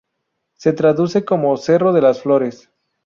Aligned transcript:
Se 0.57 0.73
traduce 0.73 1.23
como 1.23 1.55
"Cerro 1.57 1.93
de 1.93 2.01
las 2.01 2.23
flores". 2.23 2.71